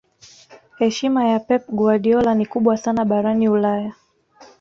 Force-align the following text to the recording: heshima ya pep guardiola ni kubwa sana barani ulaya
heshima 0.77 1.27
ya 1.29 1.39
pep 1.39 1.63
guardiola 1.69 2.33
ni 2.35 2.45
kubwa 2.45 2.77
sana 2.77 3.05
barani 3.05 3.49
ulaya 3.49 3.93